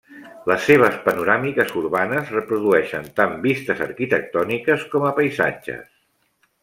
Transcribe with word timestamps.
Les 0.51 0.61
seves 0.67 0.95
panoràmiques 1.03 1.73
urbanes 1.81 2.31
reprodueixen 2.35 3.05
tan 3.21 3.35
vistes 3.47 3.85
arquitectòniques 3.89 4.87
com 4.95 5.07
a 5.11 5.13
paisatges. 5.21 5.85